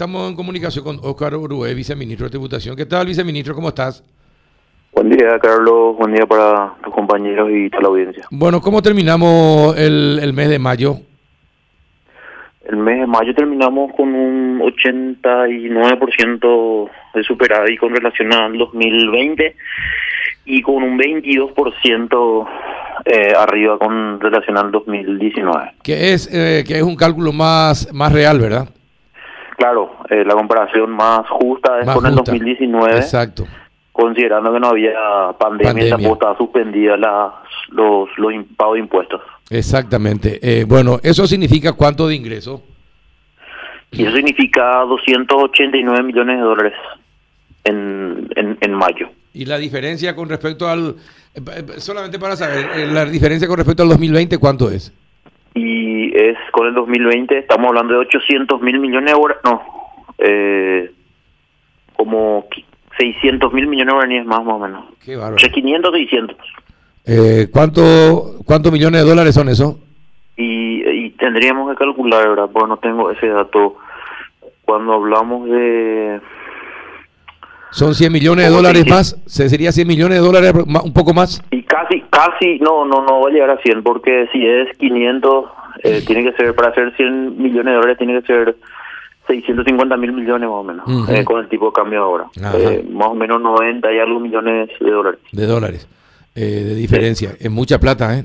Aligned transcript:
estamos 0.00 0.30
en 0.30 0.34
comunicación 0.34 0.82
con 0.82 0.98
Oscar 1.02 1.34
Uruguay, 1.34 1.74
viceministro 1.74 2.24
de 2.24 2.30
Tributación. 2.30 2.74
¿Qué 2.74 2.86
tal, 2.86 3.06
viceministro? 3.06 3.54
¿Cómo 3.54 3.68
estás? 3.68 4.02
Buen 4.94 5.10
día, 5.10 5.38
Carlos. 5.38 5.94
Buen 5.98 6.14
día 6.14 6.24
para 6.24 6.72
tus 6.82 6.94
compañeros 6.94 7.50
y 7.52 7.68
toda 7.68 7.82
la 7.82 7.88
audiencia. 7.88 8.24
Bueno, 8.30 8.62
¿cómo 8.62 8.80
terminamos 8.80 9.76
el, 9.76 10.32
mes 10.32 10.48
de 10.48 10.58
mayo? 10.58 10.96
El 12.64 12.78
mes 12.78 13.00
de 13.00 13.06
mayo 13.06 13.34
terminamos 13.34 13.92
con 13.94 14.14
un 14.14 14.60
89% 14.60 16.90
de 17.12 17.22
superávit 17.22 17.78
con 17.78 17.94
relación 17.94 18.32
al 18.32 18.56
2020 18.56 19.54
y 20.46 20.62
con 20.62 20.82
un 20.82 20.98
22% 20.98 22.48
eh, 23.04 23.34
arriba 23.36 23.78
con 23.78 24.18
relación 24.18 24.56
al 24.56 24.70
2019. 24.70 25.72
Que 25.82 26.14
es, 26.14 26.26
eh, 26.32 26.64
que 26.66 26.78
es 26.78 26.82
un 26.82 26.96
cálculo 26.96 27.34
más, 27.34 27.92
más 27.92 28.14
real, 28.14 28.40
¿verdad? 28.40 28.66
Claro, 29.60 29.90
eh, 30.08 30.24
la 30.24 30.32
comparación 30.32 30.90
más 30.90 31.28
justa 31.28 31.80
es 31.80 31.90
con 31.90 32.06
el 32.06 32.14
2019. 32.14 32.96
Exacto. 32.96 33.46
Considerando 33.92 34.50
que 34.54 34.58
no 34.58 34.68
había 34.68 34.92
pandemia, 35.38 35.90
tampoco 35.90 36.14
estaba 36.14 36.38
suspendida 36.38 36.96
los, 37.68 38.08
los 38.16 38.32
pagos 38.56 38.76
de 38.76 38.80
impuestos. 38.80 39.20
Exactamente. 39.50 40.38
Eh, 40.40 40.64
bueno, 40.64 40.98
¿eso 41.02 41.26
significa 41.26 41.74
cuánto 41.74 42.08
de 42.08 42.14
ingreso? 42.14 42.62
Y 43.90 44.06
eso 44.06 44.16
significa 44.16 44.80
289 44.88 46.04
millones 46.04 46.38
de 46.38 46.42
dólares 46.42 46.74
en, 47.64 48.30
en, 48.36 48.56
en 48.62 48.72
mayo. 48.72 49.10
¿Y 49.34 49.44
la 49.44 49.58
diferencia 49.58 50.16
con 50.16 50.30
respecto 50.30 50.70
al... 50.70 50.96
Eh, 51.34 51.66
solamente 51.76 52.18
para 52.18 52.34
saber, 52.34 52.88
la 52.90 53.04
diferencia 53.04 53.46
con 53.46 53.58
respecto 53.58 53.82
al 53.82 53.90
2020, 53.90 54.38
¿cuánto 54.38 54.70
es? 54.70 54.90
Y 55.54 56.16
es 56.16 56.36
con 56.52 56.66
el 56.66 56.74
2020, 56.74 57.38
estamos 57.38 57.68
hablando 57.68 57.94
de 57.94 58.00
800 58.00 58.60
mil 58.60 58.78
millones 58.78 59.06
de 59.06 59.18
euros, 59.18 59.36
no, 59.44 59.62
eh, 60.18 60.90
como 61.96 62.46
600 62.98 63.52
mil 63.52 63.66
millones 63.66 63.92
de 63.92 63.94
guaraníes 63.94 64.26
más, 64.26 64.44
más 64.44 64.54
o 64.54 64.58
menos. 64.58 64.84
Qué 65.04 65.16
bárbaro. 65.16 65.36
500, 65.36 65.92
600. 65.92 66.36
Eh, 67.06 67.48
¿cuánto, 67.52 68.36
¿Cuántos 68.44 68.72
millones 68.72 69.02
de 69.02 69.08
dólares 69.08 69.34
son 69.34 69.48
eso? 69.48 69.78
Y, 70.36 70.82
y 70.88 71.10
tendríamos 71.10 71.70
que 71.70 71.76
calcular, 71.76 72.28
¿verdad? 72.28 72.50
Porque 72.52 72.68
no 72.68 72.76
tengo 72.78 73.10
ese 73.10 73.28
dato. 73.28 73.76
Cuando 74.64 74.94
hablamos 74.94 75.48
de 75.50 76.20
son 77.70 77.94
100 77.94 78.12
millones 78.12 78.46
de 78.46 78.50
dólares 78.50 78.84
más, 78.88 79.16
¿se 79.26 79.48
sería 79.48 79.70
100 79.70 79.86
millones 79.86 80.18
de 80.18 80.24
dólares, 80.24 80.52
un 80.54 80.92
poco 80.92 81.14
más? 81.14 81.42
Y 81.52 81.59
casi, 81.80 82.00
casi, 82.10 82.58
no, 82.58 82.84
no, 82.84 83.02
no 83.02 83.20
va 83.20 83.28
a 83.28 83.32
llegar 83.32 83.50
a 83.50 83.58
100, 83.58 83.82
porque 83.82 84.28
si 84.32 84.46
es 84.46 84.76
500, 84.78 85.44
eh, 85.82 86.02
tiene 86.06 86.24
que 86.24 86.36
ser, 86.36 86.54
para 86.54 86.70
hacer 86.70 86.94
100 86.96 87.40
millones 87.40 87.66
de 87.66 87.72
dólares, 87.72 87.98
tiene 87.98 88.20
que 88.20 88.26
ser 88.26 88.56
650 89.26 89.96
mil 89.96 90.12
millones 90.12 90.48
más 90.48 90.58
o 90.58 90.64
menos, 90.64 91.10
eh, 91.10 91.24
con 91.24 91.40
el 91.40 91.48
tipo 91.48 91.66
de 91.66 91.72
cambio 91.72 92.02
ahora. 92.02 92.26
Eh, 92.54 92.84
más 92.90 93.08
o 93.08 93.14
menos 93.14 93.40
90 93.40 93.92
y 93.92 93.98
algo 93.98 94.20
millones 94.20 94.70
de 94.78 94.90
dólares. 94.90 95.20
De 95.32 95.46
dólares, 95.46 95.88
de 96.34 96.74
diferencia. 96.74 97.30
Es 97.38 97.50
mucha 97.50 97.78
plata, 97.78 98.18
¿eh? 98.18 98.24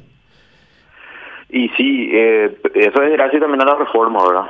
Y 1.50 1.70
sí, 1.70 2.10
eso 2.12 3.04
es 3.04 3.12
gracias 3.14 3.42
también 3.42 3.62
a 3.62 3.66
la 3.66 3.76
reforma, 3.76 4.26
¿verdad? 4.28 4.46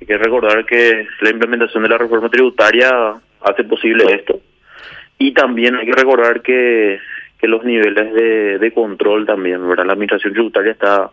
Hay 0.00 0.06
que 0.06 0.16
recordar 0.16 0.64
que 0.64 1.06
la 1.20 1.30
implementación 1.30 1.82
de 1.82 1.88
la 1.88 1.98
reforma 1.98 2.28
tributaria 2.28 2.90
hace 3.42 3.64
posible 3.64 4.04
esto. 4.12 4.40
Y 5.18 5.34
también 5.34 5.76
hay 5.76 5.86
que 5.86 5.92
recordar 5.92 6.40
que, 6.42 6.98
que 7.38 7.48
los 7.48 7.64
niveles 7.64 8.14
de, 8.14 8.58
de 8.58 8.72
control 8.72 9.26
también, 9.26 9.68
¿verdad? 9.68 9.84
La 9.86 9.92
administración 9.92 10.32
tributaria 10.32 10.72
está 10.72 11.10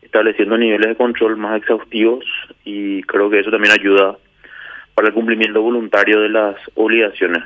estableciendo 0.00 0.56
niveles 0.56 0.88
de 0.88 0.96
control 0.96 1.36
más 1.36 1.58
exhaustivos 1.58 2.24
y 2.64 3.02
creo 3.02 3.28
que 3.30 3.40
eso 3.40 3.50
también 3.50 3.72
ayuda 3.72 4.16
para 4.94 5.08
el 5.08 5.14
cumplimiento 5.14 5.60
voluntario 5.62 6.20
de 6.20 6.28
las 6.28 6.56
obligaciones. 6.74 7.42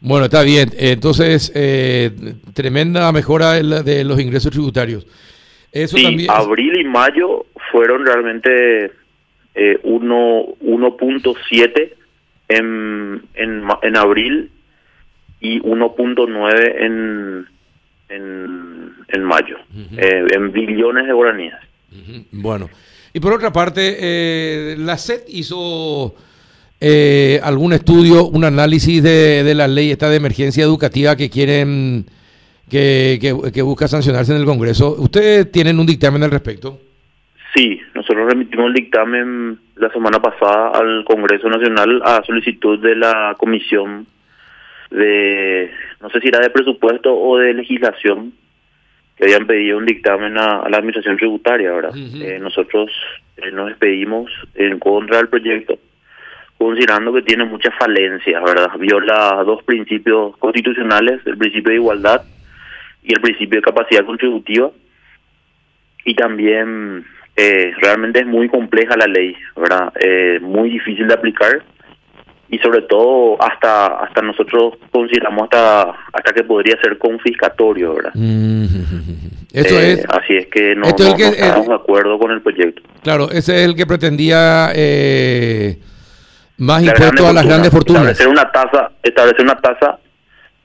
Bueno, 0.00 0.24
está 0.26 0.42
bien. 0.42 0.70
Entonces, 0.78 1.52
eh, 1.54 2.10
tremenda 2.54 3.10
mejora 3.12 3.54
de 3.54 4.04
los 4.04 4.20
ingresos 4.20 4.50
tributarios. 4.50 5.06
Eso 5.72 5.96
sí, 5.98 6.26
abril 6.28 6.80
y 6.80 6.84
mayo 6.84 7.46
fueron 7.70 8.04
realmente 8.04 8.90
eh, 9.54 9.78
1.7 9.84 11.92
en, 12.48 13.22
en, 13.34 13.62
en 13.82 13.96
abril 13.96 14.50
y 15.40 15.60
1.9 15.60 16.74
en, 16.78 17.46
en, 18.08 18.92
en 19.08 19.24
mayo, 19.24 19.56
eh, 19.96 20.26
en 20.32 20.52
billones 20.52 21.06
de 21.06 21.12
guaraníes. 21.12 21.54
Bueno, 22.30 22.68
y 23.12 23.20
por 23.20 23.32
otra 23.32 23.52
parte, 23.52 23.96
eh, 23.98 24.76
la 24.78 24.96
SED 24.96 25.22
hizo 25.28 26.14
eh, 26.80 27.40
algún 27.42 27.72
estudio, 27.72 28.26
un 28.26 28.44
análisis 28.44 29.02
de, 29.02 29.42
de 29.42 29.54
la 29.54 29.66
ley 29.66 29.90
esta 29.90 30.08
de 30.08 30.16
emergencia 30.16 30.62
educativa 30.62 31.16
que 31.16 31.30
quieren, 31.30 32.04
que, 32.68 33.18
que, 33.20 33.52
que 33.52 33.62
busca 33.62 33.88
sancionarse 33.88 34.32
en 34.32 34.40
el 34.40 34.46
Congreso. 34.46 34.94
¿Ustedes 34.98 35.50
tienen 35.50 35.80
un 35.80 35.86
dictamen 35.86 36.22
al 36.22 36.30
respecto? 36.30 36.78
Sí, 37.54 37.80
nosotros 37.94 38.28
remitimos 38.28 38.66
el 38.66 38.74
dictamen 38.74 39.58
la 39.76 39.90
semana 39.90 40.20
pasada 40.20 40.70
al 40.78 41.04
Congreso 41.04 41.48
Nacional 41.48 42.00
a 42.04 42.22
solicitud 42.24 42.78
de 42.78 42.94
la 42.94 43.34
Comisión 43.36 44.06
de, 44.90 45.70
no 46.00 46.10
sé 46.10 46.20
si 46.20 46.28
era 46.28 46.40
de 46.40 46.50
presupuesto 46.50 47.14
o 47.14 47.38
de 47.38 47.54
legislación, 47.54 48.32
que 49.16 49.24
habían 49.24 49.46
pedido 49.46 49.78
un 49.78 49.86
dictamen 49.86 50.36
a, 50.38 50.68
la 50.68 50.78
Administración 50.78 51.16
Tributaria. 51.16 51.72
¿verdad? 51.72 51.92
Eh, 51.96 52.38
nosotros 52.40 52.90
eh, 53.36 53.50
nos 53.52 53.68
despedimos 53.68 54.30
en 54.54 54.78
contra 54.78 55.18
del 55.18 55.28
proyecto, 55.28 55.78
considerando 56.58 57.12
que 57.12 57.22
tiene 57.22 57.44
muchas 57.44 57.74
falencias, 57.78 58.42
¿verdad? 58.42 58.70
Viola 58.78 59.42
dos 59.44 59.62
principios 59.64 60.36
constitucionales, 60.38 61.20
el 61.26 61.38
principio 61.38 61.70
de 61.70 61.76
igualdad 61.76 62.22
y 63.02 63.12
el 63.14 63.20
principio 63.20 63.58
de 63.58 63.64
capacidad 63.64 64.04
contributiva, 64.04 64.70
y 66.04 66.14
también 66.14 67.04
eh, 67.36 67.72
realmente 67.80 68.20
es 68.20 68.26
muy 68.26 68.48
compleja 68.48 68.96
la 68.96 69.06
ley, 69.06 69.34
¿verdad? 69.56 69.92
Eh, 70.00 70.38
muy 70.42 70.70
difícil 70.70 71.06
de 71.06 71.14
aplicar 71.14 71.62
y 72.50 72.58
sobre 72.58 72.82
todo 72.82 73.40
hasta 73.40 73.86
hasta 74.04 74.22
nosotros 74.22 74.74
consideramos 74.90 75.44
hasta 75.44 75.94
hasta 76.12 76.32
que 76.34 76.42
podría 76.42 76.76
ser 76.82 76.98
confiscatorio, 76.98 77.94
¿verdad? 77.94 78.12
Mm. 78.14 78.64
Esto 79.52 79.74
eh, 79.74 79.92
es, 79.92 80.04
así 80.08 80.36
es 80.36 80.46
que 80.48 80.74
no, 80.74 80.86
estamos 80.86 81.66
de 81.68 81.74
acuerdo 81.74 82.18
con 82.18 82.30
el 82.32 82.42
proyecto. 82.42 82.82
Claro, 83.02 83.30
ese 83.30 83.56
es 83.56 83.68
el 83.68 83.74
que 83.74 83.86
pretendía 83.86 84.70
eh, 84.74 85.78
más 86.58 86.82
impuestos 86.82 87.26
a 87.26 87.32
las 87.32 87.46
grandes 87.46 87.70
fortunas. 87.70 88.02
Establecer 88.02 88.28
una 88.28 88.50
tasa, 88.50 88.90
establecer 89.02 89.42
una 89.42 89.56
tasa 89.56 89.98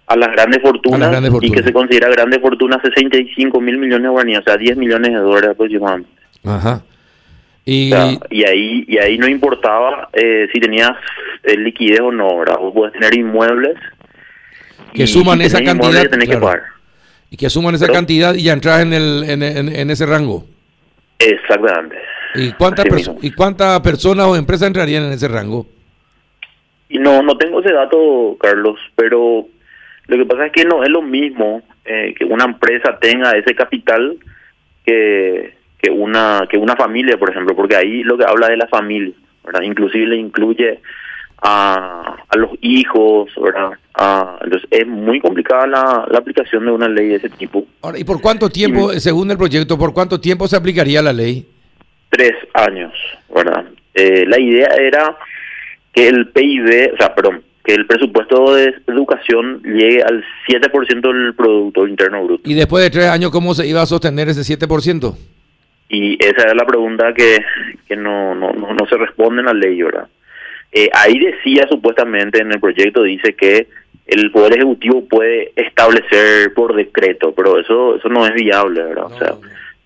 a 0.07 0.15
las 0.15 0.31
grandes 0.31 0.61
fortunas, 0.61 1.23
y 1.41 1.51
que 1.51 1.63
se 1.63 1.73
considera 1.73 2.09
grandes 2.09 2.39
fortunas 2.39 2.79
65 2.83 3.59
mil 3.59 3.77
millones 3.77 4.03
de 4.03 4.09
guaraníes, 4.09 4.39
o 4.39 4.43
sea, 4.43 4.57
10 4.57 4.77
millones 4.77 5.11
de 5.13 5.17
dólares 5.17 5.49
aproximadamente. 5.51 6.09
Ajá. 6.43 6.83
Y, 7.65 7.91
y 8.29 8.45
ahí 8.45 8.85
y 8.87 8.97
ahí 8.99 9.17
no 9.17 9.27
importaba 9.27 10.09
eh, 10.13 10.47
si 10.53 10.59
tenías 10.59 10.91
el 11.43 11.63
liquidez 11.63 12.01
o 12.01 12.11
no, 12.11 12.37
¿verdad? 12.37 12.57
Vos 12.59 12.73
puedes 12.73 12.93
tener 12.93 13.17
inmuebles 13.17 13.75
que 14.93 15.07
suman 15.07 15.41
esa 15.41 15.63
cantidad 15.63 16.05
y 17.29 17.37
que 17.37 17.49
suman 17.49 17.75
esa 17.75 17.87
cantidad 17.87 18.33
y 18.35 18.43
ya 18.43 18.53
entras 18.53 18.81
en, 18.81 18.93
el, 18.93 19.23
en, 19.27 19.43
en, 19.43 19.89
ese 19.89 20.05
rango. 20.05 20.45
Exactamente. 21.19 21.97
¿Y 22.35 22.51
cuántas 22.53 22.85
¿Y 23.21 23.31
cuántas 23.31 23.79
personas 23.81 24.27
o 24.27 24.35
empresas 24.35 24.67
entrarían 24.67 25.03
en 25.03 25.13
ese 25.13 25.27
rango? 25.27 25.65
Y 26.87 26.99
no 26.99 27.23
no 27.23 27.35
tengo 27.37 27.61
ese 27.61 27.73
dato, 27.73 28.37
Carlos, 28.39 28.79
pero 28.95 29.47
lo 30.07 30.17
que 30.17 30.25
pasa 30.25 30.45
es 30.45 30.51
que 30.51 30.65
no 30.65 30.83
es 30.83 30.89
lo 30.89 31.01
mismo 31.01 31.63
eh, 31.83 32.13
que 32.17 32.25
una 32.25 32.45
empresa 32.45 32.97
tenga 32.99 33.31
ese 33.31 33.55
capital 33.55 34.17
que 34.85 35.55
que 35.85 35.91
una 35.91 36.47
que 36.49 36.57
una 36.57 36.75
familia, 36.75 37.17
por 37.17 37.29
ejemplo, 37.29 37.55
porque 37.55 37.75
ahí 37.75 38.03
lo 38.03 38.17
que 38.17 38.25
habla 38.25 38.47
de 38.47 38.57
la 38.57 38.67
familia, 38.67 39.13
¿verdad? 39.43 39.61
Inclusive 39.61 40.07
le 40.07 40.17
incluye 40.17 40.79
a, 41.41 42.17
a 42.27 42.37
los 42.37 42.51
hijos, 42.61 43.29
¿verdad? 43.41 43.71
entonces 44.43 44.67
es 44.71 44.87
muy 44.87 45.21
complicada 45.21 45.67
la, 45.67 46.05
la, 46.09 46.17
aplicación 46.17 46.65
de 46.65 46.71
una 46.71 46.89
ley 46.89 47.07
de 47.09 47.15
ese 47.15 47.29
tipo. 47.29 47.65
Ahora, 47.81 47.99
¿y 47.99 48.03
por 48.03 48.19
cuánto 48.19 48.49
tiempo, 48.49 48.91
según 48.93 49.31
el 49.31 49.37
proyecto, 49.37 49.77
por 49.77 49.93
cuánto 49.93 50.19
tiempo 50.19 50.47
se 50.47 50.57
aplicaría 50.57 51.01
la 51.01 51.13
ley? 51.13 51.45
Tres 52.09 52.33
años, 52.53 52.93
¿verdad? 53.33 53.65
Eh, 53.93 54.25
la 54.27 54.39
idea 54.39 54.67
era 54.77 55.15
que 55.93 56.07
el 56.07 56.27
PIB, 56.29 56.93
o 56.93 56.97
sea, 56.97 57.15
perdón, 57.15 57.41
que 57.63 57.73
el 57.73 57.85
presupuesto 57.85 58.53
de 58.53 58.73
educación 58.87 59.61
llegue 59.63 60.03
al 60.03 60.23
7% 60.47 61.01
del 61.01 61.33
Producto 61.35 61.87
Interno 61.87 62.23
Bruto. 62.25 62.49
¿Y 62.49 62.53
después 62.53 62.83
de 62.83 62.89
tres 62.89 63.05
años 63.07 63.31
cómo 63.31 63.53
se 63.53 63.65
iba 63.65 63.81
a 63.81 63.85
sostener 63.85 64.29
ese 64.29 64.41
7%? 64.41 65.15
Y 65.87 66.17
esa 66.23 66.47
es 66.47 66.55
la 66.55 66.65
pregunta 66.65 67.13
que, 67.13 67.37
que 67.87 67.95
no, 67.95 68.33
no, 68.33 68.51
no, 68.53 68.87
se 68.87 68.97
responde 68.97 69.41
en 69.41 69.45
la 69.45 69.53
ley, 69.53 69.81
¿verdad? 69.81 70.07
Eh, 70.71 70.89
ahí 70.93 71.19
decía 71.19 71.67
supuestamente 71.69 72.41
en 72.41 72.51
el 72.51 72.59
proyecto, 72.59 73.03
dice 73.03 73.33
que 73.33 73.67
el 74.07 74.31
Poder 74.31 74.55
Ejecutivo 74.55 75.07
puede 75.07 75.51
establecer 75.55 76.53
por 76.53 76.75
decreto, 76.75 77.33
pero 77.33 77.59
eso 77.59 77.95
eso 77.95 78.09
no 78.09 78.25
es 78.25 78.33
viable, 78.33 78.83
¿verdad? 78.83 79.05
o 79.05 79.17
sea, 79.17 79.33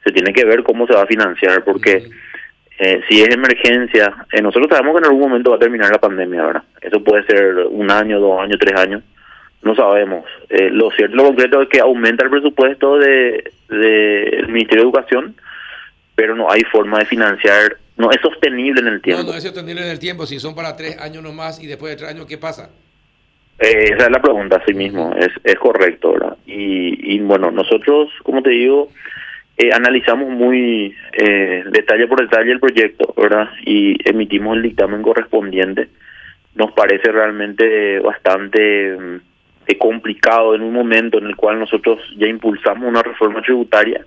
se 0.04 0.12
tiene 0.12 0.34
que 0.34 0.46
ver 0.46 0.63
cómo 0.63 0.88
se 0.88 0.94
va 0.94 1.04
a 1.04 1.07
financiar, 1.07 1.63
porque 1.63 2.04
eh, 2.80 3.02
si 3.10 3.22
es 3.22 3.30
emergencia, 3.30 4.25
eh, 4.31 4.42
nosotros 4.42 4.69
sabemos 4.69 4.94
que 4.94 5.00
en 5.00 5.12
algún 5.12 5.30
momento 5.30 5.52
va 5.52 5.57
a 5.57 5.60
terminar 5.60 5.92
la 5.92 6.00
pandemia, 6.00 6.45
¿verdad? 6.45 6.63
Eso 6.81 7.04
puede 7.04 7.24
ser 7.25 7.68
un 7.69 7.92
año, 7.92 8.22
dos 8.22 8.40
años, 8.42 8.57
tres 8.57 8.80
años, 8.80 9.04
no 9.63 9.75
sabemos. 9.75 10.25
Eh, 10.50 10.69
lo 10.72 10.90
cierto, 10.92 11.18
lo 11.18 11.25
concreto 11.25 11.62
es 11.62 11.68
que 11.68 11.81
aumenta 11.81 12.24
el 12.24 12.31
presupuesto 12.31 12.98
del 12.98 13.44
de, 13.68 14.45
Ministerio 14.48 14.84
de 14.84 14.90
Educación, 14.90 15.36
pero 16.19 16.36
no 16.36 16.51
hay 16.51 16.63
forma 16.66 17.00
de 17.00 17.06
financiar, 17.06 17.77
no 17.95 18.12
es 18.12 18.19
sostenible 18.19 18.81
en 18.81 18.88
el 18.88 19.01
tiempo. 19.01 19.24
No, 19.24 19.31
no 19.31 19.38
es 19.38 19.44
sostenible 19.44 19.81
en 19.81 19.89
el 19.89 20.00
tiempo, 20.00 20.25
si 20.25 20.38
son 20.38 20.54
para 20.54 20.75
tres 20.75 21.00
años 21.00 21.24
nomás 21.24 21.63
y 21.63 21.66
después 21.66 21.92
de 21.92 21.95
tres 21.95 22.10
años, 22.10 22.25
¿qué 22.25 22.38
pasa? 22.38 22.71
esa 23.57 24.06
es 24.06 24.12
la 24.12 24.21
pregunta, 24.21 24.62
sí 24.68 24.74
mismo, 24.74 25.13
es, 25.18 25.30
es 25.45 25.56
correcto, 25.56 26.12
¿verdad? 26.12 26.38
Y, 26.45 27.16
y 27.16 27.19
bueno, 27.19 27.51
nosotros, 27.51 28.10
como 28.24 28.42
te 28.42 28.50
digo, 28.50 28.89
eh, 29.57 29.69
analizamos 29.74 30.30
muy 30.30 30.94
eh, 31.13 31.63
detalle 31.71 32.07
por 32.07 32.19
detalle 32.19 32.51
el 32.51 32.60
proyecto, 32.60 33.13
¿verdad? 33.16 33.48
Y 33.66 33.95
emitimos 34.10 34.57
el 34.57 34.63
dictamen 34.63 35.01
correspondiente. 35.01 35.88
Nos 36.56 36.74
parece 36.74 37.13
realmente 37.13 38.00
bastante 38.00 38.94
eh, 39.68 39.77
complicado 39.77 40.54
en 40.54 40.63
un 40.63 40.74
momento 40.74 41.18
en 41.18 41.27
el 41.27 41.38
cual 41.38 41.60
nosotros 41.60 42.00
ya 42.18 42.27
impulsamos 42.27 42.89
una 42.89 43.04
reforma 43.04 43.42
tributaria. 43.42 44.06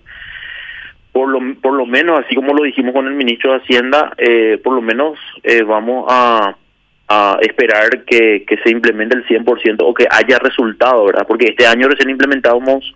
Por 1.12 1.28
lo, 1.28 1.40
por 1.60 1.74
lo 1.74 1.84
menos, 1.84 2.20
así 2.20 2.34
como 2.34 2.54
lo 2.54 2.62
dijimos 2.62 2.94
con 2.94 3.06
el 3.06 3.14
ministro 3.14 3.52
de 3.52 3.58
Hacienda, 3.58 4.14
eh, 4.16 4.58
por 4.62 4.74
lo 4.74 4.80
menos 4.80 5.18
eh, 5.42 5.62
vamos 5.62 6.06
a, 6.08 6.56
a 7.08 7.38
esperar 7.42 8.04
que, 8.04 8.44
que 8.46 8.56
se 8.58 8.70
implemente 8.70 9.16
el 9.16 9.26
100% 9.26 9.76
o 9.80 9.92
que 9.92 10.06
haya 10.10 10.38
resultado, 10.38 11.04
¿verdad? 11.04 11.26
Porque 11.26 11.50
este 11.50 11.66
año 11.66 11.88
recién 11.88 12.08
implementamos 12.08 12.94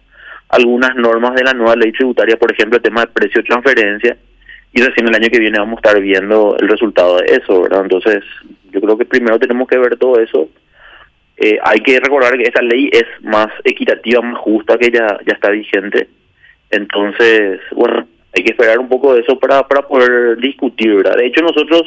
algunas 0.48 0.94
normas 0.96 1.34
de 1.34 1.44
la 1.44 1.52
nueva 1.52 1.76
ley 1.76 1.92
tributaria, 1.92 2.36
por 2.36 2.52
ejemplo, 2.52 2.76
el 2.76 2.82
tema 2.82 3.02
de 3.02 3.08
precio 3.08 3.42
de 3.42 3.48
transferencia, 3.48 4.16
y 4.72 4.82
recién 4.82 5.08
el 5.08 5.14
año 5.14 5.28
que 5.30 5.40
viene 5.40 5.58
vamos 5.58 5.78
a 5.78 5.88
estar 5.88 6.00
viendo 6.00 6.56
el 6.58 6.68
resultado 6.68 7.18
de 7.18 7.36
eso, 7.36 7.62
¿verdad? 7.62 7.82
Entonces, 7.82 8.22
yo 8.70 8.80
creo 8.80 8.98
que 8.98 9.04
primero 9.04 9.38
tenemos 9.38 9.66
que 9.68 9.78
ver 9.78 9.96
todo 9.96 10.20
eso. 10.20 10.48
Eh, 11.38 11.58
hay 11.62 11.80
que 11.80 11.98
recordar 11.98 12.36
que 12.36 12.44
esa 12.44 12.62
ley 12.62 12.90
es 12.92 13.04
más 13.22 13.48
equitativa, 13.64 14.20
más 14.20 14.38
justa, 14.38 14.78
que 14.78 14.90
ya, 14.90 15.18
ya 15.26 15.32
está 15.32 15.50
vigente. 15.50 16.08
Entonces, 16.70 17.60
bueno, 17.72 18.06
hay 18.36 18.44
que 18.44 18.52
esperar 18.52 18.78
un 18.78 18.88
poco 18.88 19.14
de 19.14 19.20
eso 19.20 19.38
para, 19.38 19.66
para 19.66 19.86
poder 19.86 20.36
discutir, 20.38 20.94
¿verdad? 20.94 21.16
De 21.16 21.26
hecho, 21.26 21.42
nosotros 21.42 21.82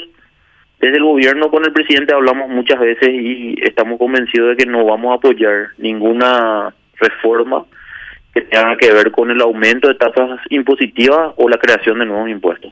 desde 0.80 0.98
el 0.98 1.04
gobierno 1.04 1.50
con 1.50 1.66
el 1.66 1.74
presidente 1.74 2.14
hablamos 2.14 2.50
muchas 2.50 2.80
veces 2.80 3.10
y 3.10 3.56
estamos 3.62 4.00
convencidos 4.00 4.50
de 4.50 4.56
que 4.56 4.70
no 4.70 4.86
vamos 4.86 5.12
a 5.12 5.16
apoyar 5.16 5.70
ninguna 5.78 6.74
reforma 6.96 7.66
que 8.34 8.42
tenga 8.42 8.78
que 8.78 8.94
ver 8.94 9.12
con 9.12 9.30
el 9.30 9.42
aumento 9.42 9.88
de 9.88 9.96
tasas 9.96 10.40
impositivas 10.50 11.34
o 11.36 11.50
la 11.50 11.58
creación 11.58 12.00
de 12.00 12.06
nuevos 12.06 12.30
impuestos. 12.30 12.72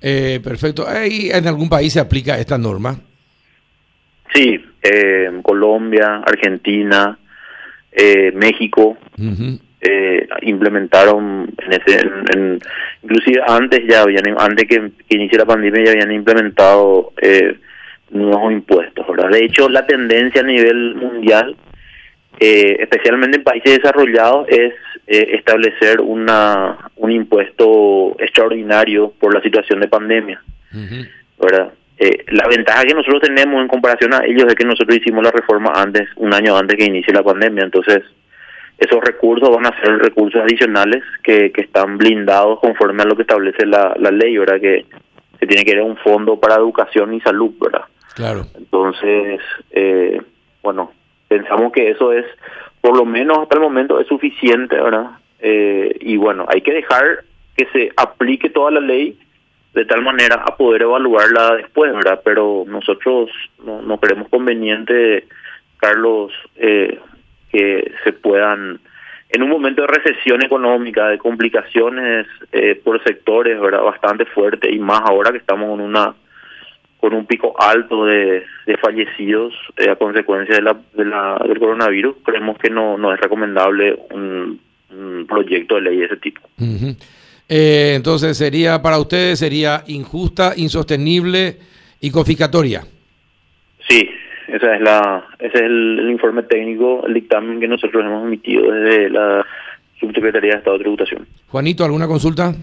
eh, 0.00 0.40
perfecto. 0.42 0.84
¿Ahí 0.88 1.30
en 1.30 1.46
algún 1.46 1.68
país 1.68 1.92
se 1.92 2.00
aplica 2.00 2.38
esta 2.38 2.58
norma? 2.58 2.96
Sí, 4.34 4.60
eh, 4.82 5.30
Colombia, 5.42 6.22
Argentina, 6.26 7.16
eh, 7.92 8.32
México 8.34 8.96
eh, 9.82 10.26
implementaron, 10.42 11.52
en 11.58 11.72
ese, 11.72 12.00
en, 12.34 12.58
inclusive 13.02 13.42
antes 13.46 13.80
ya 13.88 14.02
habían, 14.02 14.24
antes 14.38 14.68
que, 14.68 14.90
que 15.08 15.16
inicie 15.16 15.38
la 15.38 15.44
pandemia 15.44 15.84
ya 15.84 15.90
habían 15.92 16.12
implementado 16.12 17.12
eh, 17.20 17.56
nuevos 18.10 18.52
impuestos. 18.52 19.06
¿verdad? 19.06 19.30
De 19.30 19.44
hecho, 19.44 19.68
la 19.68 19.86
tendencia 19.86 20.40
a 20.40 20.44
nivel 20.44 20.94
mundial 20.94 21.56
eh, 22.44 22.76
especialmente 22.80 23.36
en 23.36 23.44
países 23.44 23.78
desarrollados, 23.78 24.48
es 24.48 24.74
eh, 25.06 25.28
establecer 25.34 26.00
una 26.00 26.76
un 26.96 27.12
impuesto 27.12 28.16
extraordinario 28.18 29.12
por 29.20 29.32
la 29.32 29.40
situación 29.42 29.78
de 29.80 29.88
pandemia. 29.88 30.42
¿verdad? 31.38 31.72
Eh, 31.98 32.24
la 32.28 32.48
ventaja 32.48 32.82
que 32.82 32.94
nosotros 32.94 33.22
tenemos 33.22 33.60
en 33.60 33.68
comparación 33.68 34.14
a 34.14 34.24
ellos 34.24 34.46
es 34.48 34.54
que 34.54 34.64
nosotros 34.64 34.96
hicimos 34.96 35.22
la 35.22 35.30
reforma 35.30 35.72
antes, 35.76 36.08
un 36.16 36.34
año 36.34 36.56
antes 36.56 36.76
que 36.76 36.86
inicie 36.86 37.14
la 37.14 37.22
pandemia, 37.22 37.62
entonces 37.62 38.02
esos 38.82 39.00
recursos 39.00 39.48
van 39.48 39.66
a 39.66 39.80
ser 39.80 39.98
recursos 39.98 40.42
adicionales 40.42 41.04
que, 41.22 41.52
que 41.52 41.62
están 41.62 41.98
blindados 41.98 42.58
conforme 42.58 43.02
a 43.02 43.06
lo 43.06 43.14
que 43.14 43.22
establece 43.22 43.64
la, 43.64 43.94
la 43.96 44.10
ley, 44.10 44.36
¿verdad? 44.36 44.60
Que, 44.60 44.86
que 45.38 45.46
tiene 45.46 45.64
que 45.64 45.70
ir 45.70 45.80
un 45.80 45.96
fondo 45.98 46.38
para 46.38 46.56
educación 46.56 47.14
y 47.14 47.20
salud, 47.20 47.52
¿verdad? 47.60 47.84
Claro. 48.14 48.44
Entonces, 48.56 49.40
eh, 49.70 50.20
bueno, 50.62 50.90
pensamos 51.28 51.72
que 51.72 51.90
eso 51.90 52.12
es, 52.12 52.26
por 52.80 52.96
lo 52.96 53.04
menos 53.04 53.38
hasta 53.38 53.56
el 53.56 53.62
momento, 53.62 54.00
es 54.00 54.08
suficiente, 54.08 54.76
¿verdad? 54.80 55.10
Eh, 55.38 55.96
y 56.00 56.16
bueno, 56.16 56.46
hay 56.48 56.60
que 56.60 56.72
dejar 56.72 57.24
que 57.56 57.66
se 57.66 57.92
aplique 57.96 58.50
toda 58.50 58.72
la 58.72 58.80
ley 58.80 59.16
de 59.74 59.84
tal 59.84 60.02
manera 60.02 60.42
a 60.44 60.56
poder 60.56 60.82
evaluarla 60.82 61.56
después, 61.56 61.92
¿verdad? 61.92 62.20
Pero 62.24 62.64
nosotros 62.66 63.30
no, 63.64 63.80
no 63.80 63.98
creemos 63.98 64.28
conveniente, 64.28 65.26
Carlos, 65.78 66.32
eh, 66.56 66.98
que 67.52 67.92
se 68.02 68.12
puedan, 68.12 68.80
en 69.28 69.42
un 69.42 69.50
momento 69.50 69.82
de 69.82 69.88
recesión 69.88 70.42
económica, 70.42 71.08
de 71.08 71.18
complicaciones 71.18 72.26
eh, 72.50 72.80
por 72.82 73.02
sectores, 73.04 73.60
¿verdad? 73.60 73.82
Bastante 73.82 74.24
fuerte 74.24 74.72
y 74.72 74.78
más 74.78 75.02
ahora 75.04 75.30
que 75.30 75.38
estamos 75.38 75.78
en 75.78 75.84
una 75.84 76.14
con 76.98 77.14
un 77.14 77.26
pico 77.26 77.52
alto 77.60 78.06
de, 78.06 78.44
de 78.64 78.76
fallecidos 78.76 79.52
eh, 79.76 79.90
a 79.90 79.96
consecuencia 79.96 80.54
de 80.54 80.62
la, 80.62 80.76
de 80.94 81.04
la, 81.04 81.36
del 81.48 81.58
coronavirus, 81.58 82.14
creemos 82.24 82.56
que 82.58 82.70
no, 82.70 82.96
no 82.96 83.12
es 83.12 83.20
recomendable 83.20 83.98
un, 84.12 84.60
un 84.90 85.26
proyecto 85.26 85.74
de 85.74 85.80
ley 85.80 85.96
de 85.96 86.04
ese 86.04 86.16
tipo. 86.18 86.40
eh, 87.48 87.94
entonces, 87.96 88.38
sería 88.38 88.80
para 88.80 89.00
ustedes, 89.00 89.40
sería 89.40 89.82
injusta, 89.88 90.52
insostenible 90.56 91.56
y 92.00 92.12
confiscatoria. 92.12 92.82
Sí, 93.88 94.08
esa 94.52 94.74
es 94.74 94.80
la, 94.82 95.24
ese 95.38 95.54
es 95.54 95.62
el, 95.62 95.98
el, 96.00 96.10
informe 96.10 96.42
técnico, 96.42 97.06
el 97.06 97.14
dictamen 97.14 97.58
que 97.58 97.66
nosotros 97.66 98.04
hemos 98.04 98.26
emitido 98.26 98.70
desde 98.70 99.08
la 99.10 99.44
Subsecretaría 99.98 100.52
de 100.52 100.58
Estado 100.58 100.76
de 100.76 100.82
Tributación. 100.82 101.26
Juanito, 101.48 101.84
¿alguna 101.84 102.06
consulta? 102.06 102.54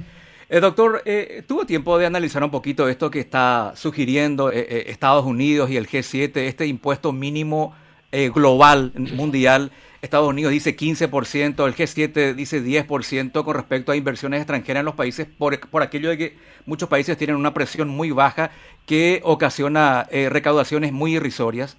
Eh, 0.49 0.59
doctor, 0.59 1.01
eh, 1.05 1.43
¿tuvo 1.47 1.65
tiempo 1.65 1.97
de 1.97 2.05
analizar 2.05 2.43
un 2.43 2.51
poquito 2.51 2.87
esto 2.87 3.09
que 3.09 3.19
está 3.19 3.73
sugiriendo 3.75 4.51
eh, 4.51 4.65
eh 4.69 4.83
Estados 4.87 5.25
Unidos 5.25 5.69
y 5.71 5.77
el 5.77 5.87
G7, 5.87 6.35
este 6.37 6.67
impuesto 6.67 7.11
mínimo 7.11 7.75
eh, 8.11 8.29
global, 8.29 8.91
mundial? 9.15 9.71
Estados 10.01 10.29
Unidos 10.29 10.51
dice 10.51 10.75
15%, 10.75 11.67
el 11.67 11.75
G7 11.75 12.33
dice 12.33 12.61
10% 12.61 13.43
con 13.43 13.55
respecto 13.55 13.91
a 13.91 13.95
inversiones 13.95 14.39
extranjeras 14.39 14.81
en 14.81 14.85
los 14.85 14.95
países, 14.95 15.27
por, 15.37 15.59
por 15.69 15.81
aquello 15.81 16.09
de 16.09 16.17
que 16.17 16.33
muchos 16.65 16.89
países 16.89 17.17
tienen 17.17 17.35
una 17.35 17.53
presión 17.53 17.89
muy 17.89 18.11
baja 18.11 18.51
que 18.85 19.19
ocasiona 19.23 20.07
recaudaciones 20.11 20.91
muy 20.91 21.15
irrisorias. 21.15 21.77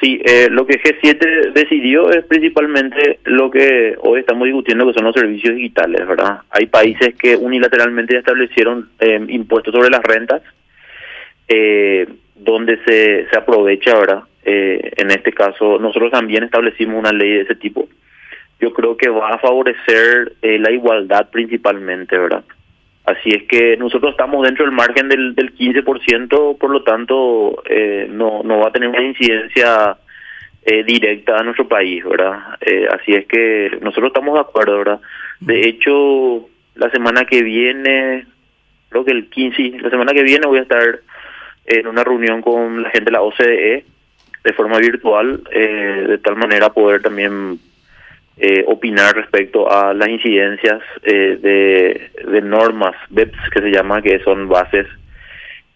Sí, 0.00 0.20
eh, 0.24 0.48
lo 0.50 0.66
que 0.66 0.82
G7 0.82 1.52
decidió 1.52 2.10
es 2.10 2.24
principalmente 2.26 3.20
lo 3.24 3.50
que 3.50 3.96
hoy 4.00 4.20
estamos 4.20 4.44
discutiendo, 4.46 4.86
que 4.86 4.92
son 4.92 5.04
los 5.04 5.14
servicios 5.14 5.54
digitales, 5.54 6.06
¿verdad? 6.06 6.40
Hay 6.50 6.66
países 6.66 7.14
que 7.14 7.36
unilateralmente 7.36 8.16
establecieron 8.18 8.90
eh, 8.98 9.24
impuestos 9.28 9.72
sobre 9.72 9.90
las 9.90 10.02
rentas, 10.02 10.42
eh, 11.46 12.06
donde 12.34 12.78
se, 12.84 13.28
se 13.30 13.38
aprovecha, 13.38 13.98
¿verdad? 13.98 14.24
Eh, 14.44 14.92
en 14.96 15.10
este 15.10 15.32
caso, 15.32 15.78
nosotros 15.78 16.10
también 16.10 16.44
establecimos 16.44 16.98
una 16.98 17.12
ley 17.12 17.30
de 17.30 17.40
ese 17.42 17.54
tipo. 17.54 17.88
Yo 18.60 18.72
creo 18.72 18.96
que 18.96 19.08
va 19.08 19.30
a 19.30 19.38
favorecer 19.38 20.34
eh, 20.42 20.58
la 20.58 20.70
igualdad 20.70 21.30
principalmente, 21.30 22.18
¿verdad? 22.18 22.44
Así 23.04 23.30
es 23.30 23.42
que 23.44 23.76
nosotros 23.76 24.12
estamos 24.12 24.46
dentro 24.46 24.64
del 24.64 24.74
margen 24.74 25.08
del, 25.08 25.34
del 25.34 25.54
15%, 25.54 26.56
por 26.56 26.70
lo 26.70 26.82
tanto, 26.82 27.62
eh, 27.68 28.06
no, 28.10 28.42
no 28.42 28.60
va 28.60 28.68
a 28.68 28.72
tener 28.72 28.88
una 28.88 29.02
incidencia 29.02 29.98
eh, 30.64 30.82
directa 30.84 31.36
a 31.36 31.42
nuestro 31.42 31.68
país, 31.68 32.02
¿verdad? 32.02 32.56
Eh, 32.62 32.88
así 32.90 33.12
es 33.12 33.26
que 33.26 33.76
nosotros 33.82 34.08
estamos 34.08 34.34
de 34.34 34.40
acuerdo, 34.40 34.78
¿verdad? 34.78 35.00
De 35.40 35.68
hecho, 35.68 36.48
la 36.76 36.90
semana 36.90 37.26
que 37.26 37.42
viene, 37.42 38.26
creo 38.88 39.04
que 39.04 39.12
el 39.12 39.28
15, 39.28 39.80
la 39.82 39.90
semana 39.90 40.14
que 40.14 40.22
viene 40.22 40.46
voy 40.46 40.60
a 40.60 40.62
estar 40.62 41.00
en 41.66 41.86
una 41.86 42.04
reunión 42.04 42.40
con 42.40 42.82
la 42.82 42.88
gente 42.88 43.06
de 43.06 43.10
la 43.10 43.20
OCDE 43.20 43.84
de 44.44 44.52
forma 44.52 44.78
virtual, 44.78 45.40
eh, 45.50 46.04
de 46.08 46.18
tal 46.18 46.36
manera 46.36 46.68
poder 46.70 47.02
también 47.02 47.58
eh, 48.36 48.64
opinar 48.66 49.14
respecto 49.14 49.70
a 49.70 49.94
las 49.94 50.08
incidencias 50.08 50.82
eh, 51.04 51.38
de, 51.40 52.10
de, 52.32 52.40
normas 52.42 52.96
BEPS 53.08 53.38
que 53.52 53.60
se 53.60 53.70
llama 53.70 54.02
que 54.02 54.18
son 54.24 54.48
bases 54.48 54.88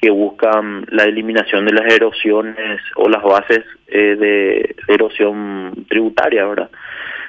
que 0.01 0.11
buscan 0.11 0.85
la 0.91 1.05
eliminación 1.05 1.67
de 1.67 1.73
las 1.73 1.93
erosiones 1.93 2.81
o 2.97 3.09
las 3.09 3.23
bases 3.23 3.65
eh, 3.87 4.17
de 4.17 4.75
erosión 4.89 5.87
tributaria, 5.89 6.47
¿verdad? 6.47 6.69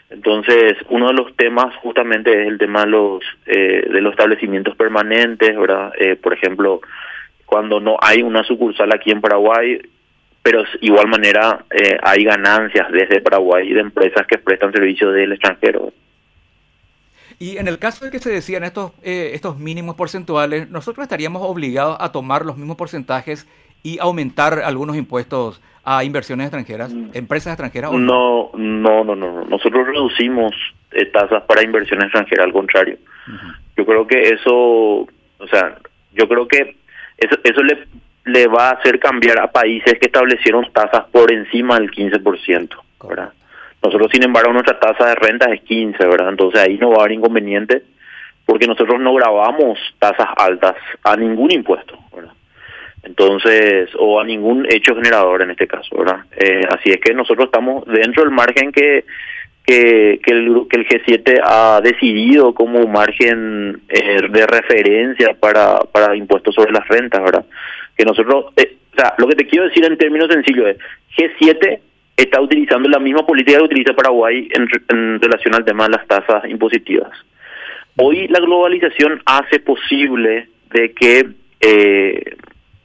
Entonces, 0.10 0.77
uno 0.89 1.10
de 1.10 1.13
los 1.13 1.36
temas 1.36 1.75
justamente 1.75 2.31
es 2.31 2.48
el 2.48 2.58
tema 2.58 2.86
de 2.86 2.88
los 2.88 3.24
de 3.46 4.01
los 4.01 4.13
establecimientos 4.13 4.75
permanentes, 4.75 5.55
¿verdad? 5.55 5.93
por 6.24 6.34
ejemplo, 6.34 6.81
cuando 7.46 7.79
no 7.79 7.98
hay 8.01 8.24
una 8.24 8.43
sucursal 8.43 8.91
aquí 8.91 9.12
en 9.12 9.22
Paraguay, 9.22 9.79
pero 10.41 10.63
igual 10.81 11.08
manera 11.08 11.65
eh, 11.72 11.98
hay 12.01 12.24
ganancias 12.24 12.91
desde 12.91 13.22
Paraguay 13.22 13.72
de 13.72 13.81
empresas 13.81 14.25
que 14.27 14.38
prestan 14.38 14.72
servicios 14.72 15.13
del 15.13 15.34
extranjero. 15.34 15.91
Y 17.39 17.58
en 17.58 17.67
el 17.67 17.79
caso 17.79 18.03
de 18.03 18.12
que 18.12 18.19
se 18.19 18.29
decían 18.29 18.63
estos, 18.63 18.91
eh, 19.01 19.31
estos 19.34 19.58
mínimos 19.58 19.96
porcentuales, 19.96 20.69
nosotros 20.69 21.03
estaríamos 21.03 21.41
obligados 21.43 21.98
a 22.00 22.12
tomar 22.12 22.46
los 22.46 22.58
mismos 22.58 22.75
porcentajes 22.75 23.48
y 23.81 23.98
aumentar 24.00 24.60
algunos 24.60 24.98
impuestos 24.98 25.62
a 25.86 26.03
inversiones 26.03 26.48
extranjeras, 26.48 26.93
mm. 26.93 27.12
empresas 27.13 27.53
extranjeras. 27.53 27.91
no, 27.91 28.51
no, 28.53 29.03
no, 29.03 29.15
no, 29.15 29.46
Nosotros 29.46 29.88
reducimos 29.88 30.53
eh, 30.91 31.05
tasas 31.05 31.43
para 31.43 31.63
inversiones 31.63 32.05
extranjeras, 32.05 32.46
al 32.46 32.53
contrario. 32.53 32.98
Yo 33.77 33.86
creo 33.86 34.05
que 34.05 34.29
eso, 34.29 34.53
o 34.53 35.48
sea, 35.50 35.77
yo 36.13 36.27
creo 36.27 36.48
que 36.48 36.75
eso, 37.17 37.38
eso 37.43 37.63
le, 37.63 37.88
le 38.25 38.47
va 38.47 38.69
a 38.69 38.73
hacer 38.73 38.99
cambiar 38.99 39.39
a 39.39 39.51
países 39.51 39.93
que 39.99 40.07
establecieron 40.07 40.71
tasas 40.71 41.05
por 41.11 41.31
encima 41.31 41.79
del 41.79 41.91
15%, 41.91 42.69
¿verdad? 43.07 43.33
Nosotros, 43.81 44.09
sin 44.11 44.23
embargo, 44.23 44.51
nuestra 44.51 44.79
tasa 44.79 45.07
de 45.07 45.15
renta 45.15 45.51
es 45.53 45.61
15, 45.61 46.05
¿verdad? 46.05 46.29
Entonces 46.29 46.59
ahí 46.61 46.77
no 46.77 46.89
va 46.91 46.97
a 46.97 46.99
haber 47.01 47.13
inconveniente 47.13 47.83
porque 48.45 48.67
nosotros 48.67 48.99
no 48.99 49.13
grabamos 49.13 49.79
tasas 49.99 50.27
altas 50.35 50.75
a 51.03 51.15
ningún 51.15 51.51
impuesto. 51.51 51.97
Entonces, 53.03 53.89
o 53.97 54.19
a 54.19 54.25
ningún 54.25 54.65
hecho 54.69 54.95
generador 54.95 55.41
en 55.41 55.51
este 55.51 55.67
caso, 55.67 55.97
¿verdad? 55.97 56.19
Eh, 56.35 56.61
así 56.69 56.89
es 56.89 56.99
que 56.99 57.13
nosotros 57.13 57.45
estamos 57.45 57.85
dentro 57.85 58.23
del 58.23 58.31
margen 58.31 58.71
que, 58.71 59.05
que, 59.65 60.19
que, 60.21 60.31
el, 60.31 60.67
que 60.69 60.79
el 60.79 60.88
G7 60.88 61.41
ha 61.43 61.79
decidido 61.81 62.53
como 62.53 62.85
margen 62.88 63.81
eh, 63.88 64.21
de 64.29 64.47
referencia 64.47 65.33
para, 65.39 65.79
para 65.79 66.15
impuestos 66.15 66.53
sobre 66.55 66.73
las 66.73 66.88
rentas, 66.88 67.23
¿verdad? 67.23 67.45
Que 68.00 68.06
nosotros, 68.06 68.46
eh, 68.56 68.77
o 68.94 68.96
sea, 68.96 69.13
lo 69.18 69.27
que 69.27 69.36
te 69.36 69.46
quiero 69.46 69.68
decir 69.68 69.84
en 69.84 69.98
términos 69.98 70.29
sencillos 70.32 70.70
es, 70.70 70.77
G7 71.18 71.79
está 72.15 72.39
utilizando 72.39 72.88
la 72.88 72.98
misma 72.98 73.25
política 73.25 73.58
que 73.58 73.65
utiliza 73.65 73.94
Paraguay 73.94 74.48
en, 74.53 75.20
relación 75.20 75.53
al 75.53 75.65
tema 75.65 75.84
de 75.84 75.98
las 75.98 76.08
tasas 76.08 76.50
impositivas. 76.50 77.10
Hoy 77.98 78.29
la 78.29 78.39
globalización 78.39 79.22
hace 79.25 79.60
posible 79.60 80.48
de 80.72 80.94
que 80.94 81.27
eh, 81.60 82.38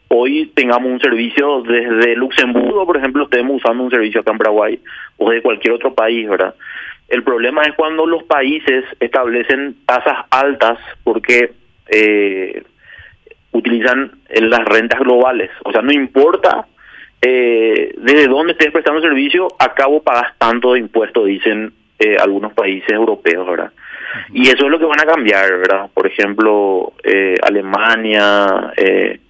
hoy 0.09 0.51
tengamos 0.53 0.91
un 0.91 1.01
servicio 1.01 1.63
desde 1.63 2.17
Luxemburgo, 2.17 2.85
por 2.85 2.97
ejemplo, 2.97 3.23
estemos 3.23 3.59
usando 3.59 3.85
un 3.85 3.91
servicio 3.93 4.21
acá 4.21 4.33
en 4.33 4.39
Paraguay 4.39 4.81
o 5.19 5.31
de 5.31 5.43
cualquier 5.43 5.75
otro 5.75 5.95
país, 5.95 6.29
¿verdad? 6.29 6.57
El 7.07 7.23
problema 7.23 7.63
es 7.63 7.75
cuando 7.77 8.05
los 8.05 8.25
países 8.25 8.85
establecen 8.99 9.77
tasas 9.87 10.27
altas 10.31 10.81
porque 11.05 11.53
eh, 11.89 12.65
utilizan 13.55 14.13
las 14.29 14.65
rentas 14.65 15.01
globales. 15.01 15.51
O 15.65 15.73
sea, 15.73 15.81
no 15.81 15.93
importa 15.93 16.67
eh, 17.23 17.95
desde 17.97 18.29
dónde 18.29 18.53
estés 18.53 18.71
prestando 18.71 19.01
servicio, 19.01 19.49
acabo 19.59 20.03
pagas 20.03 20.35
tanto 20.37 20.75
de 20.75 20.81
impuestos, 20.81 21.27
dicen 21.27 21.73
eh, 21.99 22.17
algunos 22.21 22.53
países 22.53 22.91
europeos, 22.91 23.47
¿verdad? 23.47 23.73
Y 24.33 24.49
eso 24.49 24.65
es 24.67 24.71
lo 24.71 24.79
que 24.79 24.85
van 24.85 25.01
a 25.01 25.07
cambiar, 25.07 25.51
¿verdad? 25.59 25.89
Por 25.93 26.07
ejemplo, 26.07 26.93
eh, 27.03 27.37
Alemania, 27.43 28.73
eh, 28.77 29.21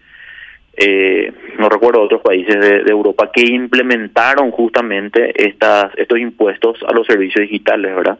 eh, 0.76 1.32
no 1.58 1.68
recuerdo 1.68 2.02
otros 2.02 2.20
países 2.20 2.58
de, 2.58 2.90
Europa 2.90 3.30
que 3.32 3.42
implementaron 3.42 4.50
justamente 4.50 5.32
estas 5.36 5.92
estos 5.96 6.18
impuestos 6.18 6.78
a 6.86 6.92
los 6.92 7.06
servicios 7.06 7.42
digitales, 7.42 7.94
¿verdad? 7.94 8.18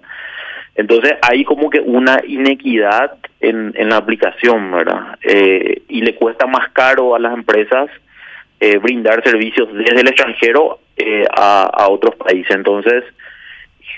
Entonces 0.74 1.14
hay 1.22 1.44
como 1.44 1.70
que 1.70 1.80
una 1.80 2.20
inequidad 2.26 3.16
en, 3.40 3.72
en 3.76 3.88
la 3.90 3.96
aplicación, 3.96 4.70
¿verdad? 4.72 5.18
Eh, 5.22 5.82
y 5.88 6.02
le 6.02 6.14
cuesta 6.16 6.46
más 6.46 6.70
caro 6.72 7.14
a 7.14 7.18
las 7.18 7.34
empresas 7.34 7.90
eh, 8.60 8.78
brindar 8.78 9.22
servicios 9.22 9.72
desde 9.72 10.00
el 10.00 10.08
extranjero 10.08 10.80
eh, 10.96 11.24
a, 11.36 11.64
a 11.64 11.88
otros 11.88 12.16
países. 12.16 12.54
Entonces, 12.54 13.04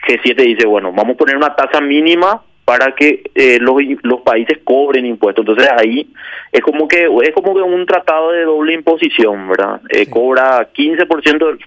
G7 0.06 0.36
dice, 0.36 0.66
bueno, 0.66 0.92
vamos 0.92 1.14
a 1.14 1.18
poner 1.18 1.36
una 1.36 1.54
tasa 1.54 1.80
mínima 1.80 2.42
para 2.66 2.96
que 2.96 3.30
eh, 3.34 3.58
los, 3.60 3.76
los 4.02 4.22
países 4.22 4.58
cobren 4.64 5.06
impuestos. 5.06 5.44
Entonces 5.46 5.72
ahí 5.78 6.12
es 6.50 6.60
como 6.62 6.88
que 6.88 7.04
es 7.22 7.32
como 7.32 7.54
que 7.54 7.62
un 7.62 7.86
tratado 7.86 8.32
de 8.32 8.42
doble 8.42 8.74
imposición, 8.74 9.48
¿verdad? 9.48 9.80
Eh, 9.88 10.10
Cobra 10.10 10.68
15%, 10.72 11.58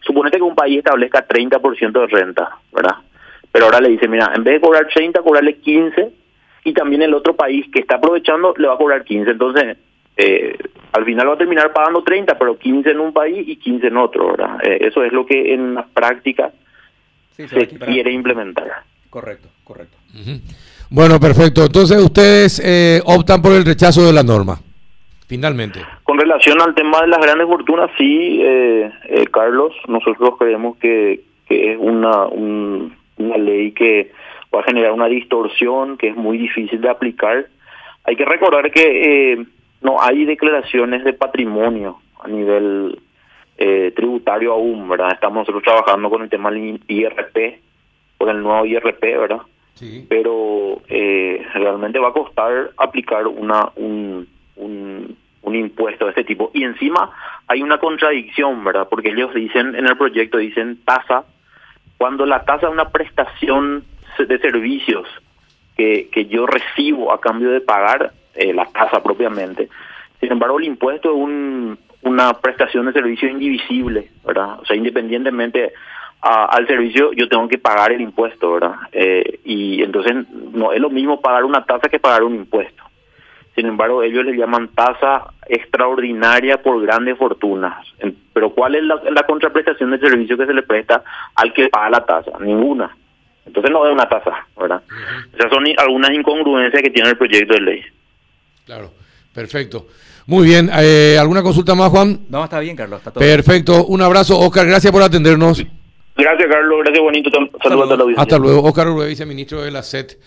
suponete 0.00 0.38
que 0.38 0.42
un 0.42 0.56
país 0.56 0.78
establezca 0.78 1.26
30% 1.26 1.92
de 1.92 2.06
renta, 2.08 2.56
¿verdad? 2.72 2.96
Pero 3.58 3.66
ahora 3.66 3.80
le 3.80 3.88
dice, 3.88 4.06
mira, 4.06 4.30
en 4.36 4.44
vez 4.44 4.54
de 4.54 4.60
cobrar 4.60 4.86
30, 4.86 5.20
cobrarle 5.20 5.56
15 5.56 6.12
y 6.62 6.72
también 6.72 7.02
el 7.02 7.12
otro 7.12 7.34
país 7.34 7.66
que 7.72 7.80
está 7.80 7.96
aprovechando 7.96 8.54
le 8.56 8.68
va 8.68 8.74
a 8.74 8.78
cobrar 8.78 9.02
15. 9.02 9.32
Entonces, 9.32 9.76
eh, 10.16 10.56
al 10.92 11.04
final 11.04 11.28
va 11.28 11.34
a 11.34 11.38
terminar 11.38 11.72
pagando 11.72 12.04
30, 12.04 12.38
pero 12.38 12.56
15 12.56 12.88
en 12.88 13.00
un 13.00 13.12
país 13.12 13.48
y 13.48 13.56
15 13.56 13.88
en 13.88 13.96
otro, 13.96 14.30
¿verdad? 14.30 14.60
Eh, 14.62 14.78
eso 14.82 15.02
es 15.02 15.12
lo 15.12 15.26
que 15.26 15.54
en 15.54 15.74
la 15.74 15.84
práctica 15.86 16.52
se 17.36 17.66
quiere 17.66 18.12
implementar. 18.12 18.70
Correcto, 19.10 19.48
correcto. 19.64 19.96
Bueno, 20.88 21.18
perfecto. 21.18 21.64
Entonces 21.64 22.00
ustedes 22.00 22.62
eh, 22.64 23.02
optan 23.06 23.42
por 23.42 23.54
el 23.54 23.64
rechazo 23.64 24.06
de 24.06 24.12
la 24.12 24.22
norma, 24.22 24.60
finalmente. 25.26 25.80
Con 26.04 26.16
relación 26.16 26.62
al 26.62 26.76
tema 26.76 27.00
de 27.00 27.08
las 27.08 27.18
grandes 27.18 27.48
fortunas, 27.48 27.90
sí, 27.98 28.38
eh, 28.40 28.88
eh, 29.08 29.26
Carlos, 29.32 29.72
nosotros 29.88 30.34
creemos 30.38 30.76
que, 30.76 31.24
que 31.48 31.72
es 31.72 31.78
una, 31.80 32.28
una 33.18 33.36
ley 33.36 33.72
que 33.72 34.10
va 34.54 34.60
a 34.60 34.64
generar 34.64 34.92
una 34.92 35.06
distorsión 35.06 35.96
que 35.98 36.08
es 36.08 36.16
muy 36.16 36.38
difícil 36.38 36.80
de 36.80 36.88
aplicar. 36.88 37.46
Hay 38.04 38.16
que 38.16 38.24
recordar 38.24 38.70
que 38.70 39.44
no 39.82 40.00
hay 40.00 40.24
declaraciones 40.24 41.04
de 41.04 41.12
patrimonio 41.12 42.00
a 42.20 42.28
nivel 42.28 42.98
tributario 43.94 44.52
aún, 44.52 44.88
¿verdad? 44.88 45.12
Estamos 45.12 45.40
nosotros 45.40 45.62
trabajando 45.64 46.08
con 46.08 46.22
el 46.22 46.30
tema 46.30 46.50
del 46.50 46.80
IRP, 46.86 47.60
con 48.16 48.28
el 48.28 48.42
nuevo 48.42 48.64
IRP, 48.64 49.00
¿verdad? 49.00 49.42
Sí. 49.74 50.06
Pero 50.08 50.82
eh, 50.88 51.44
realmente 51.54 51.98
va 51.98 52.08
a 52.08 52.12
costar 52.12 52.70
aplicar 52.76 53.26
una 53.26 53.70
un, 53.76 54.26
un, 54.56 55.16
un 55.42 55.54
impuesto 55.54 56.04
de 56.04 56.10
este 56.10 56.24
tipo. 56.24 56.50
Y 56.52 56.64
encima 56.64 57.10
hay 57.46 57.62
una 57.62 57.78
contradicción, 57.78 58.64
¿verdad? 58.64 58.88
Porque 58.90 59.10
ellos 59.10 59.32
dicen 59.34 59.74
en 59.76 59.86
el 59.86 59.96
proyecto, 59.96 60.38
dicen 60.38 60.80
tasa, 60.84 61.24
cuando 61.98 62.24
la 62.24 62.44
tasa 62.44 62.66
es 62.66 62.72
una 62.72 62.88
prestación 62.90 63.84
de 64.18 64.38
servicios 64.38 65.06
que, 65.76 66.08
que 66.10 66.26
yo 66.26 66.46
recibo 66.46 67.12
a 67.12 67.20
cambio 67.20 67.50
de 67.50 67.60
pagar 67.60 68.12
eh, 68.34 68.52
la 68.54 68.66
tasa 68.66 69.02
propiamente. 69.02 69.68
Sin 70.20 70.32
embargo, 70.32 70.58
el 70.58 70.64
impuesto 70.64 71.10
es 71.10 71.16
un, 71.16 71.78
una 72.02 72.32
prestación 72.34 72.86
de 72.86 72.92
servicio 72.92 73.28
indivisible, 73.28 74.10
¿verdad? 74.24 74.60
O 74.60 74.64
sea, 74.64 74.76
independientemente 74.76 75.72
al 76.20 76.66
servicio 76.66 77.12
yo 77.12 77.28
tengo 77.28 77.46
que 77.46 77.58
pagar 77.58 77.92
el 77.92 78.00
impuesto, 78.00 78.54
¿verdad? 78.54 78.74
Eh, 78.90 79.40
y 79.44 79.82
entonces 79.82 80.16
no 80.52 80.72
es 80.72 80.80
lo 80.80 80.90
mismo 80.90 81.20
pagar 81.20 81.44
una 81.44 81.64
tasa 81.64 81.88
que 81.88 82.00
pagar 82.00 82.24
un 82.24 82.34
impuesto. 82.34 82.82
Sin 83.58 83.66
embargo, 83.66 84.04
ellos 84.04 84.24
le 84.24 84.36
llaman 84.36 84.68
tasa 84.68 85.32
extraordinaria 85.48 86.62
por 86.62 86.80
grandes 86.80 87.18
fortunas. 87.18 87.84
Pero 88.32 88.50
¿cuál 88.50 88.76
es 88.76 88.84
la, 88.84 89.00
la 89.10 89.24
contraprestación 89.24 89.90
de 89.90 89.98
servicio 89.98 90.38
que 90.38 90.46
se 90.46 90.54
le 90.54 90.62
presta 90.62 91.02
al 91.34 91.52
que 91.52 91.66
paga 91.66 91.90
la 91.90 92.06
tasa? 92.06 92.30
Ninguna. 92.38 92.96
Entonces 93.44 93.72
no 93.72 93.84
es 93.84 93.92
una 93.92 94.08
tasa, 94.08 94.46
¿verdad? 94.56 94.80
Esas 95.36 95.50
son 95.50 95.64
algunas 95.76 96.12
incongruencias 96.12 96.80
que 96.80 96.90
tiene 96.90 97.08
el 97.08 97.18
proyecto 97.18 97.54
de 97.54 97.60
ley. 97.60 97.82
Claro, 98.64 98.92
perfecto. 99.34 99.88
Muy 100.26 100.46
bien, 100.46 100.70
eh, 100.78 101.16
¿alguna 101.18 101.42
consulta 101.42 101.74
más, 101.74 101.90
Juan? 101.90 102.26
No, 102.28 102.44
está 102.44 102.60
bien, 102.60 102.76
Carlos. 102.76 102.98
Está 102.98 103.10
todo 103.10 103.24
Perfecto, 103.24 103.86
un 103.86 104.00
abrazo, 104.02 104.38
Oscar, 104.38 104.68
gracias 104.68 104.92
por 104.92 105.02
atendernos. 105.02 105.64
Gracias, 106.18 106.48
Carlos. 106.50 106.78
Gracias, 106.82 107.02
bonito. 107.02 107.30
Saludos 107.62 107.90
a 107.92 107.96
la 107.96 108.22
Hasta 108.22 108.38
luego. 108.38 108.62
Oscar 108.62 108.88
Uruguay, 108.88 109.08
viceministro 109.08 109.62
de 109.62 109.70
la 109.70 109.84
SET. 109.84 110.18